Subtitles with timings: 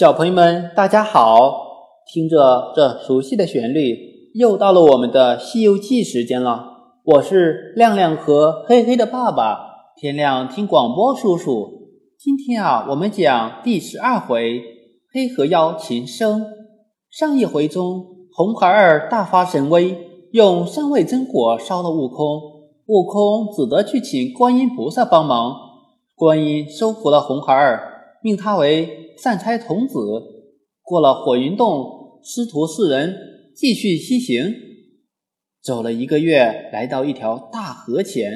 [0.00, 1.52] 小朋友们，大家好！
[2.10, 6.64] 听着这熟悉的旋律，又到了我们的《西游记》时间了。
[7.04, 9.58] 我是亮亮和黑黑的爸爸，
[10.00, 11.68] 天亮听广播叔叔。
[12.18, 14.62] 今天啊，我们讲第十二回
[15.12, 16.46] 黑河妖秦升。
[17.10, 19.98] 上一回中，红孩儿大发神威，
[20.32, 22.40] 用三味真火烧了悟空，
[22.86, 25.54] 悟空只得去请观音菩萨帮忙。
[26.16, 27.89] 观音收服了红孩儿，
[28.22, 29.96] 命他为善差童子。
[30.82, 33.14] 过了火云洞，师徒四人
[33.54, 34.52] 继续西行。
[35.62, 38.32] 走了一个月，来到一条大河前，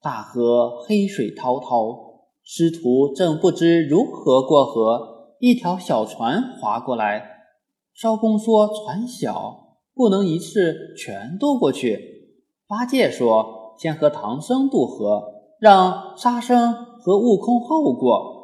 [0.00, 7.24] 大河黑水滔滔，师徒正不知如何过河，一条小船划过来。
[7.94, 11.98] 艄公说：“船小，不能一次全渡过去。”
[12.68, 15.22] 八戒说：“先和唐僧渡河，
[15.58, 18.38] 让沙僧和悟空后过。”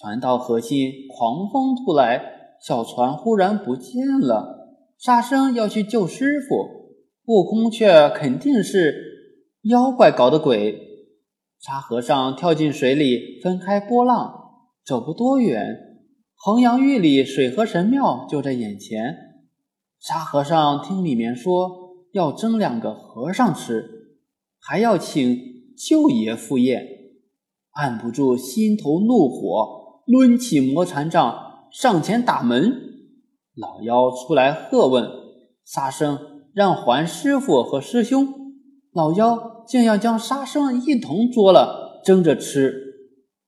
[0.00, 2.22] 船到河心，狂风突来，
[2.62, 4.78] 小船忽然不见了。
[4.96, 6.94] 沙僧要去救师傅，
[7.26, 8.94] 悟空却肯定是
[9.62, 10.78] 妖怪搞的鬼。
[11.58, 14.32] 沙和尚跳进水里，分开波浪，
[14.86, 15.76] 走不多远。
[16.36, 19.16] 衡阳峪里水河神庙就在眼前，
[19.98, 21.72] 沙和尚听里面说
[22.12, 24.14] 要蒸两个和尚吃，
[24.60, 25.36] 还要请
[25.76, 26.86] 舅爷赴宴，
[27.72, 29.77] 按不住心头怒火，
[30.08, 32.72] 抡起磨禅杖上前打门。
[33.54, 35.06] 老妖出来喝问
[35.64, 36.18] 沙僧，
[36.54, 38.26] 让还师傅和师兄。
[38.92, 42.72] 老妖竟要将沙僧一同捉了蒸着吃。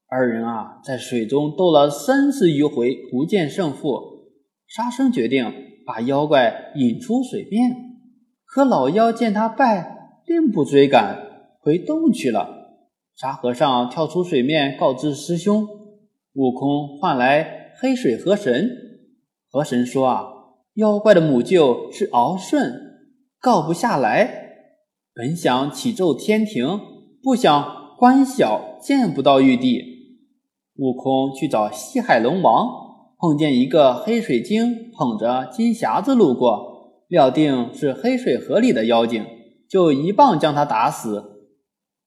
[0.06, 4.26] 二人啊，在水中斗了三十余回，不见胜负。
[4.66, 5.50] 沙僧决定
[5.86, 7.70] 把妖怪引出水面，
[8.44, 11.16] 可老妖见他败，并不追赶，
[11.60, 12.76] 回洞去了。
[13.16, 15.66] 沙和尚跳出水面，告知师兄：
[16.40, 18.70] 悟空唤来黑水河神。
[19.50, 20.24] 河神说：“啊，
[20.76, 22.72] 妖怪的母舅是敖顺，
[23.38, 24.48] 告不下来。
[25.14, 26.80] 本想启奏天庭，
[27.22, 29.82] 不想官小见不到玉帝。”
[30.80, 32.66] 悟空去找西海龙王，
[33.18, 39.26] 碰见一个黑水精捧着金匣子路过，料定是黑水河里的妖精，
[39.68, 41.22] 就一棒将他打死。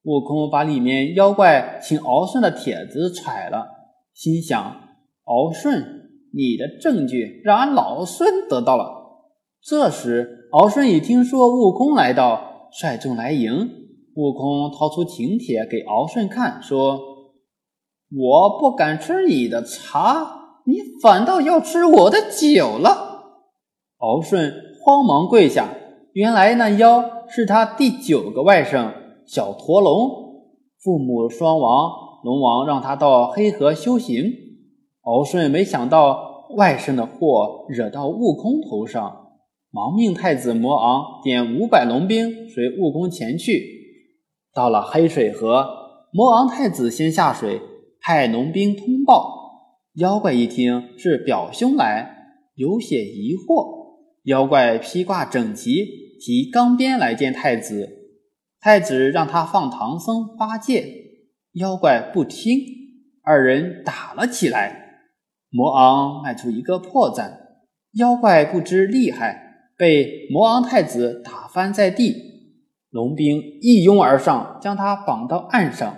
[0.06, 3.68] 悟空把里面妖怪请敖顺的帖子揣了，
[4.14, 4.62] 心想：
[5.24, 5.84] 敖顺，
[6.34, 8.92] 你的证据让俺老孙得到了。
[9.62, 13.52] 这时，敖顺已听说悟空来到，率众来迎。
[14.16, 17.00] 悟空掏出请帖给敖顺看，说。
[18.16, 23.40] 我不敢吃你的茶，你反倒要吃我的酒了。
[23.98, 25.74] 敖顺慌忙跪下，
[26.12, 28.94] 原来那妖是他第九个外甥
[29.26, 30.12] 小驼龙，
[30.84, 31.90] 父母双亡，
[32.24, 34.32] 龙王让他到黑河修行。
[35.02, 39.28] 敖顺没想到外甥的祸惹到悟空头上，
[39.70, 43.62] 忙命太子魔昂点五百龙兵随悟空前去。
[44.54, 45.68] 到了黑水河，
[46.12, 47.62] 魔昂太子先下水。
[48.06, 52.18] 派龙兵通报，妖怪一听是表兄来，
[52.56, 53.96] 有些疑惑。
[54.24, 55.86] 妖怪披挂整齐，
[56.20, 57.90] 提钢鞭来见太子。
[58.60, 60.86] 太子让他放唐僧、八戒，
[61.54, 62.60] 妖怪不听，
[63.24, 65.00] 二人打了起来。
[65.50, 67.32] 魔昂迈出一个破绽，
[67.94, 72.16] 妖怪不知厉害，被魔昂太子打翻在地。
[72.90, 75.98] 龙兵一拥而上，将他绑到岸上。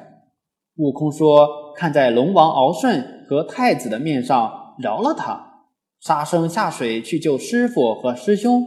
[0.77, 1.65] 悟空说。
[1.77, 5.65] 看在龙王敖顺和太子的面上，饶了他。
[5.99, 8.65] 沙僧下水去救师傅和师兄。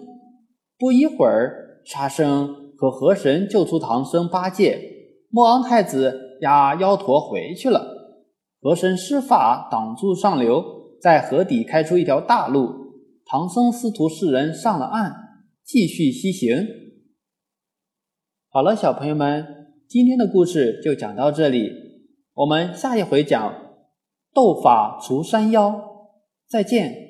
[0.78, 4.78] 不一会儿，沙僧和河神救出唐僧、八戒。
[5.30, 7.96] 魔王太子押妖驼回去了。
[8.60, 10.64] 河神施法挡住上流，
[11.00, 12.68] 在河底开出一条大路。
[13.24, 15.12] 唐僧师徒四人上了岸，
[15.64, 16.66] 继续西行。
[18.50, 19.46] 好了，小朋友们，
[19.88, 21.70] 今天的故事就讲到这里。
[22.34, 23.54] 我们下一回讲
[24.32, 25.80] 斗法除山妖，
[26.48, 27.07] 再见。